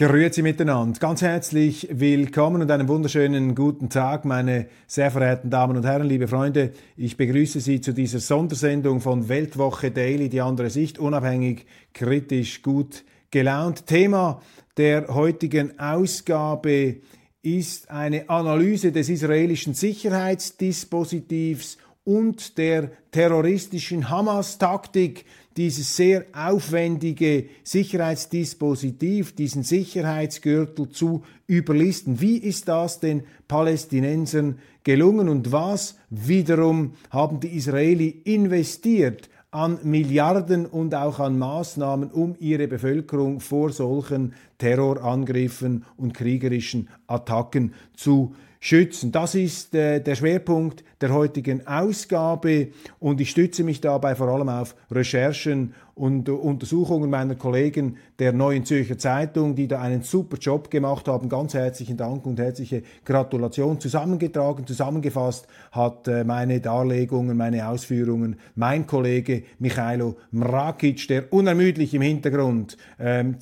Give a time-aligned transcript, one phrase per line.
[0.00, 0.98] Grüezi miteinander.
[0.98, 6.26] Ganz herzlich willkommen und einen wunderschönen guten Tag, meine sehr verehrten Damen und Herren, liebe
[6.26, 6.72] Freunde.
[6.96, 13.04] Ich begrüße Sie zu dieser Sondersendung von Weltwoche Daily, die andere Sicht, unabhängig, kritisch, gut
[13.30, 13.86] gelaunt.
[13.86, 14.40] Thema
[14.78, 17.02] der heutigen Ausgabe
[17.42, 25.24] ist eine Analyse des israelischen Sicherheitsdispositivs und der terroristischen Hamas-Taktik,
[25.56, 32.20] dieses sehr aufwendige Sicherheitsdispositiv, diesen Sicherheitsgürtel zu überlisten.
[32.20, 40.66] Wie ist das den Palästinensern gelungen und was wiederum haben die Israeli investiert an Milliarden
[40.66, 49.10] und auch an Maßnahmen, um ihre Bevölkerung vor solchen Terrorangriffen und kriegerischen Attacken zu schützen.
[49.10, 54.50] Das ist äh, der Schwerpunkt der heutigen Ausgabe und ich stütze mich dabei vor allem
[54.50, 60.70] auf Recherchen und Untersuchungen meiner Kollegen der Neuen Zürcher Zeitung, die da einen super Job
[60.70, 61.28] gemacht haben.
[61.28, 63.80] Ganz herzlichen Dank und herzliche Gratulation.
[63.80, 72.02] Zusammengetragen, zusammengefasst hat äh, meine Darlegungen, meine Ausführungen mein Kollege Michailo Mrakic, der unermüdlich im
[72.02, 73.40] Hintergrund ähm,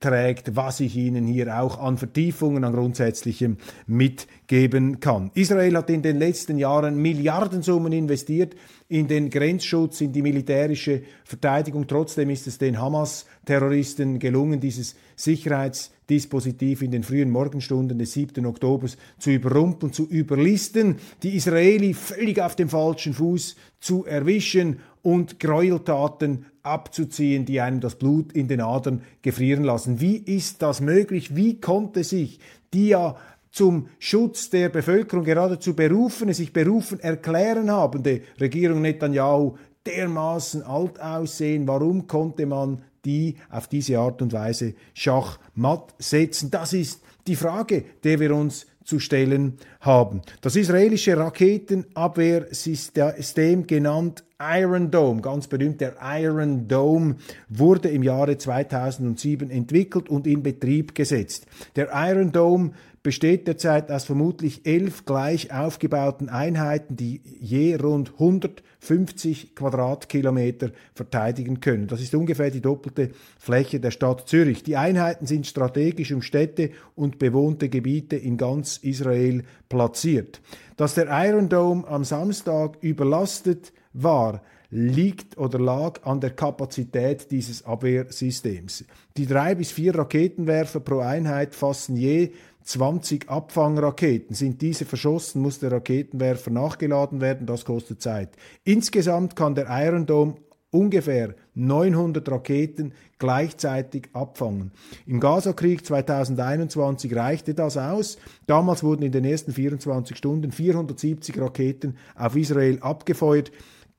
[0.00, 5.30] zusammenträgt, was ich Ihnen hier auch an Vertiefungen, an Grundsätzlichem mitgeben kann.
[5.34, 8.54] Israel hat in den letzten Jahren Milliardensummen investiert
[8.88, 11.86] in den Grenzschutz, in die militärische Verteidigung.
[11.86, 18.46] Trotzdem ist es den Hamas-Terroristen gelungen, dieses Sicherheitsdispositiv in den frühen Morgenstunden des 7.
[18.46, 25.40] Oktobers zu überrumpeln, zu überlisten, die Israeli völlig auf dem falschen Fuß zu erwischen und
[25.40, 30.02] Gräueltaten abzuziehen, die einem das Blut in den Adern gefrieren lassen.
[30.02, 31.34] Wie ist das möglich?
[31.34, 32.40] Wie konnte sich
[32.74, 33.16] die ja
[33.50, 41.66] zum Schutz der Bevölkerung geradezu berufene, sich berufen erklären habende Regierung Netanyahu dermaßen alt aussehen?
[41.66, 46.50] Warum konnte man die auf diese Art und Weise schachmatt setzen?
[46.50, 48.66] Das ist die Frage, der wir uns
[48.98, 50.22] stellen haben.
[50.40, 57.16] Das israelische Raketenabwehrsystem genannt Iron Dome, ganz berühmt, der Iron Dome
[57.48, 61.46] wurde im Jahre 2007 entwickelt und in Betrieb gesetzt.
[61.76, 62.72] Der Iron Dome
[63.08, 71.86] besteht derzeit aus vermutlich elf gleich aufgebauten Einheiten, die je rund 150 Quadratkilometer verteidigen können.
[71.86, 74.62] Das ist ungefähr die doppelte Fläche der Stadt Zürich.
[74.62, 80.42] Die Einheiten sind strategisch um Städte und bewohnte Gebiete in ganz Israel platziert.
[80.76, 87.64] Dass der Iron Dome am Samstag überlastet war, liegt oder lag an der Kapazität dieses
[87.64, 88.84] Abwehrsystems.
[89.16, 92.32] Die drei bis vier Raketenwerfer pro Einheit fassen je
[92.68, 94.36] 20 Abfangraketen.
[94.36, 98.28] Sind diese verschossen, muss der Raketenwerfer nachgeladen werden, das kostet Zeit.
[98.62, 100.34] Insgesamt kann der Iron Dome
[100.70, 104.72] ungefähr 900 Raketen gleichzeitig abfangen.
[105.06, 108.18] Im Gazakrieg 2021 reichte das aus.
[108.46, 113.50] Damals wurden in den ersten 24 Stunden 470 Raketen auf Israel abgefeuert.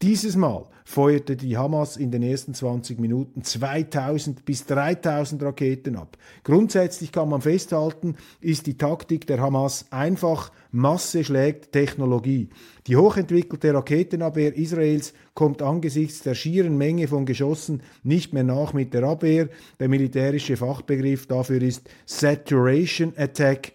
[0.02, 6.18] Dieses Mal feuerte die Hamas in den ersten 20 Minuten 2000 bis 3000 Raketen ab.
[6.46, 12.48] Grundsätzlich kann man festhalten, ist die Taktik der Hamas einfach Masse schlägt Technologie.
[12.88, 18.94] Die hochentwickelte Raketenabwehr Israels kommt angesichts der schieren Menge von Geschossen nicht mehr nach mit
[18.94, 19.50] der Abwehr.
[19.82, 23.74] Der militärische Fachbegriff dafür ist Saturation Attack,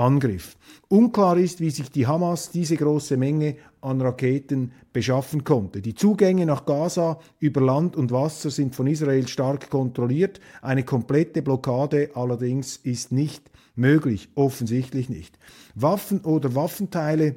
[0.00, 0.56] Sättigungsangriff.
[0.88, 5.82] Unklar ist, wie sich die Hamas diese große Menge an Raketen beschaffen konnte.
[5.82, 10.40] Die Zugänge nach Gaza über Land und Wasser sind von Israel stark kontrolliert.
[10.62, 15.38] Eine komplette Blockade allerdings ist nicht möglich, offensichtlich nicht.
[15.74, 17.36] Waffen oder Waffenteile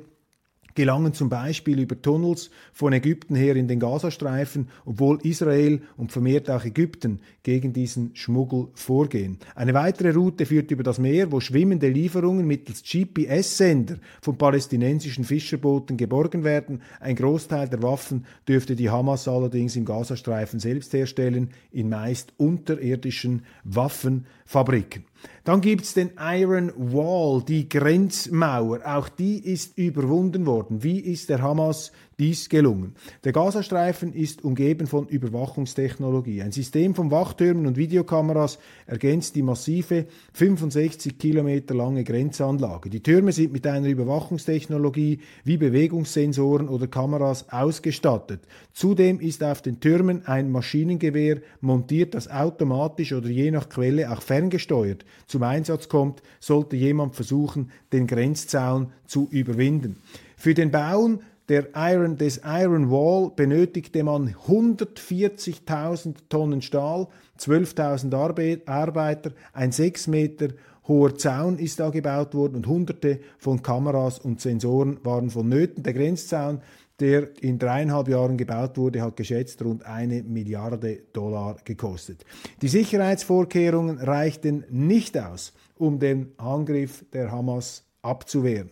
[0.75, 6.49] gelangen zum Beispiel über Tunnels von Ägypten her in den Gazastreifen, obwohl Israel und vermehrt
[6.49, 9.37] auch Ägypten gegen diesen Schmuggel vorgehen.
[9.55, 15.97] Eine weitere Route führt über das Meer, wo schwimmende Lieferungen mittels GPS-Sender von palästinensischen Fischerbooten
[15.97, 16.81] geborgen werden.
[16.99, 23.43] Ein Großteil der Waffen dürfte die Hamas allerdings im Gazastreifen selbst herstellen, in meist unterirdischen
[23.63, 25.05] Waffenfabriken.
[25.43, 28.79] Dann gibt's den Iron Wall, die Grenzmauer.
[28.85, 30.83] Auch die ist überwunden worden.
[30.83, 31.91] Wie ist der Hamas
[32.23, 32.95] dies gelungen.
[33.25, 36.41] Der Gazastreifen ist umgeben von Überwachungstechnologie.
[36.41, 42.89] Ein System von Wachtürmen und Videokameras ergänzt die massive 65 Kilometer lange Grenzanlage.
[42.89, 48.39] Die Türme sind mit einer Überwachungstechnologie wie Bewegungssensoren oder Kameras ausgestattet.
[48.71, 54.21] Zudem ist auf den Türmen ein Maschinengewehr montiert, das automatisch oder je nach Quelle auch
[54.21, 59.97] ferngesteuert zum Einsatz kommt, sollte jemand versuchen, den Grenzzaun zu überwinden.
[60.37, 67.07] Für den Bauen der Iron, des Iron Wall benötigte man 140.000 Tonnen Stahl,
[67.39, 70.49] 12.000 Arbeiter, ein 6 Meter
[70.87, 75.83] hoher Zaun ist da gebaut worden und hunderte von Kameras und Sensoren waren vonnöten.
[75.83, 76.61] Der Grenzzaun,
[76.99, 82.25] der in dreieinhalb Jahren gebaut wurde, hat geschätzt rund eine Milliarde Dollar gekostet.
[82.61, 88.71] Die Sicherheitsvorkehrungen reichten nicht aus, um den Angriff der Hamas abzuwehren.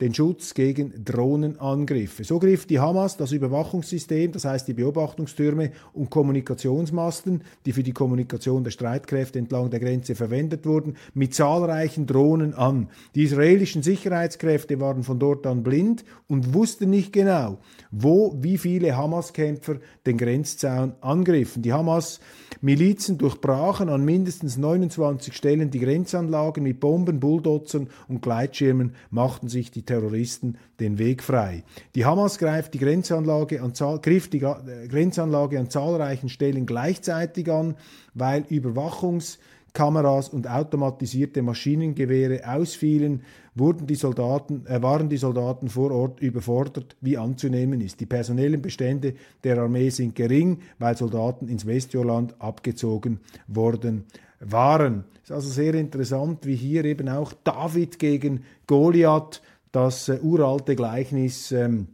[0.00, 2.24] den Schutz gegen Drohnenangriffe.
[2.24, 7.92] So griff die Hamas das Überwachungssystem, das heißt die Beobachtungstürme und Kommunikationsmasten, die für die
[7.92, 12.88] Kommunikation der Streitkräfte entlang der Grenze verwendet wurden, mit zahlreichen Drohnen an.
[13.14, 17.58] Die israelischen Sicherheitskräfte waren von dort an blind und wussten nicht genau,
[17.90, 19.76] wo wie viele Hamas-Kämpfer
[20.06, 21.62] den Grenzzaun angriffen.
[21.62, 29.48] Die Hamas-Milizen durchbrachen an mindestens 29 Stellen die Grenzanlagen mit Bomben, Bulldozern und Gleitschirmen, machten
[29.48, 31.64] sich die Terroristen den Weg frei.
[31.96, 37.74] Die Hamas greift die Grenzanlage an, griff die äh, Grenzanlage an zahlreichen Stellen gleichzeitig an,
[38.14, 43.22] weil Überwachungskameras und automatisierte Maschinengewehre ausfielen,
[43.56, 47.98] wurden die Soldaten, äh, waren die Soldaten vor Ort überfordert, wie anzunehmen ist.
[47.98, 54.04] Die personellen Bestände der Armee sind gering, weil Soldaten ins Westjorland abgezogen worden
[54.38, 55.04] waren.
[55.22, 59.42] Es ist also sehr interessant, wie hier eben auch David gegen Goliath
[59.72, 61.88] das äh, uralte Gleichnis ähm,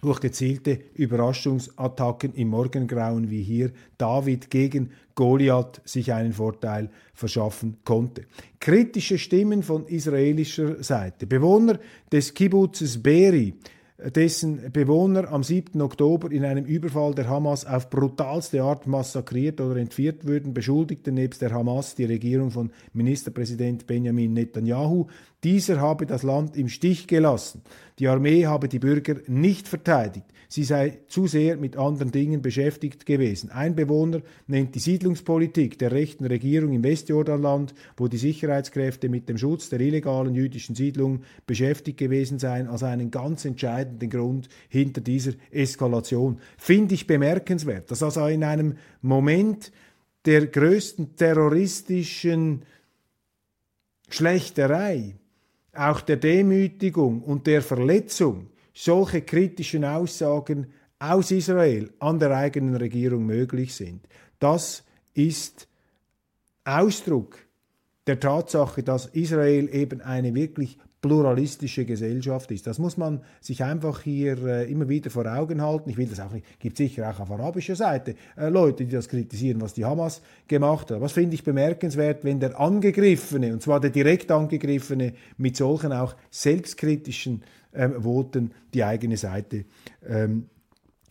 [0.00, 8.24] durch gezielte Überraschungsattacken im Morgengrauen wie hier David gegen Goliath sich einen Vorteil verschaffen konnte.
[8.60, 11.26] Kritische Stimmen von israelischer Seite.
[11.26, 11.78] Bewohner
[12.10, 13.54] des Kibbutzes Beri
[14.14, 15.80] dessen Bewohner am 7.
[15.80, 21.42] Oktober in einem Überfall der Hamas auf brutalste Art massakriert oder entführt würden, beschuldigten nebst
[21.42, 25.06] der Hamas die Regierung von Ministerpräsident Benjamin Netanyahu.
[25.44, 27.62] Dieser habe das Land im Stich gelassen.
[27.98, 30.26] Die Armee habe die Bürger nicht verteidigt.
[30.48, 33.50] Sie sei zu sehr mit anderen Dingen beschäftigt gewesen.
[33.50, 39.38] Ein Bewohner nennt die Siedlungspolitik der rechten Regierung im Westjordanland, wo die Sicherheitskräfte mit dem
[39.38, 45.32] Schutz der illegalen jüdischen Siedlung beschäftigt gewesen seien, als einen ganz entscheidenden Grund hinter dieser
[45.50, 46.40] Eskalation.
[46.56, 49.72] Finde ich bemerkenswert, dass also in einem Moment
[50.24, 52.62] der größten terroristischen
[54.08, 55.16] Schlechterei,
[55.72, 60.66] auch der Demütigung und der Verletzung solche kritischen Aussagen
[60.98, 64.06] aus Israel an der eigenen Regierung möglich sind.
[64.38, 65.68] Das ist
[66.64, 67.38] Ausdruck
[68.06, 72.66] der Tatsache, dass Israel eben eine wirklich pluralistische Gesellschaft ist.
[72.66, 75.88] Das muss man sich einfach hier äh, immer wieder vor Augen halten.
[75.88, 79.08] Ich will das auch nicht, gibt sicher auch auf arabischer Seite äh, Leute, die das
[79.08, 81.00] kritisieren, was die Hamas gemacht hat.
[81.00, 86.14] Was finde ich bemerkenswert, wenn der Angegriffene, und zwar der direkt Angegriffene, mit solchen auch
[86.30, 87.42] selbstkritischen
[87.72, 89.64] ähm, Voten die eigene Seite
[90.06, 90.46] ähm,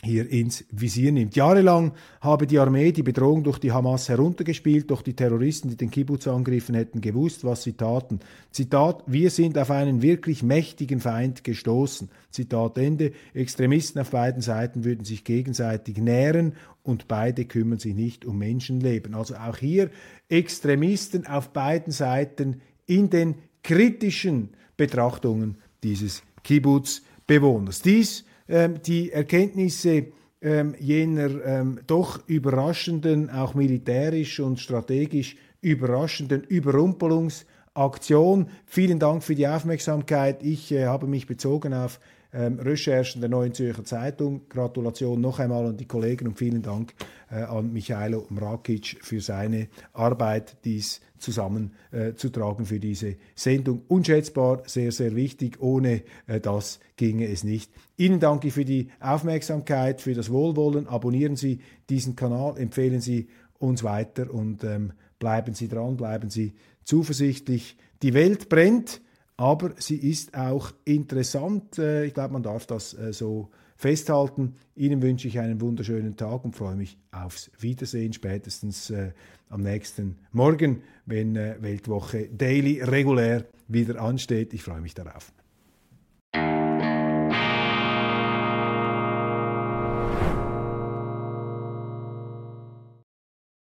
[0.02, 1.36] hier ins Visier nimmt.
[1.36, 1.92] Jahrelang
[2.22, 6.26] habe die Armee die Bedrohung durch die Hamas heruntergespielt, doch die Terroristen, die den Kibbutz
[6.28, 8.20] angriffen, hätten gewusst, was sie taten.
[8.52, 12.10] Zitat, wir sind auf einen wirklich mächtigen Feind gestoßen.
[12.32, 18.24] Zitat Ende, Extremisten auf beiden Seiten würden sich gegenseitig nähren und beide kümmern sich nicht
[18.24, 19.16] um Menschenleben.
[19.16, 19.90] Also auch hier
[20.30, 27.82] Extremisten auf beiden Seiten in den kritischen Betrachtungen dieses Kibbutz-Bewohners.
[27.82, 28.24] Dies
[28.86, 30.08] die Erkenntnisse
[30.42, 38.50] ähm, jener ähm, doch überraschenden, auch militärisch und strategisch überraschenden Überrumpelungsaktion.
[38.66, 40.44] Vielen Dank für die Aufmerksamkeit.
[40.44, 42.00] Ich äh, habe mich bezogen auf
[42.34, 44.48] ähm, Recherchen der Neuen Zürcher Zeitung.
[44.50, 46.94] Gratulation noch einmal an die Kollegen und vielen Dank
[47.32, 53.84] äh, an Michailo Mrakic für seine Arbeit, dies zusammenzutragen äh, für diese Sendung.
[53.88, 55.60] Unschätzbar, sehr, sehr wichtig.
[55.60, 57.72] Ohne äh, das ginge es nicht.
[57.98, 60.88] Ihnen danke ich für die Aufmerksamkeit, für das Wohlwollen.
[60.88, 61.60] Abonnieren Sie
[61.90, 67.78] diesen Kanal, empfehlen Sie uns weiter und ähm, bleiben Sie dran, bleiben Sie zuversichtlich.
[68.02, 69.02] Die Welt brennt
[69.40, 71.80] aber sie ist auch interessant.
[71.80, 74.56] Äh, ich glaube, man darf das äh, so festhalten.
[74.76, 79.14] Ihnen wünsche ich einen wunderschönen Tag und freue mich aufs Wiedersehen spätestens äh,
[79.48, 84.54] am nächsten Morgen, wenn Weltwoche Daily regulär wieder ansteht.
[84.54, 85.32] Ich freue mich darauf.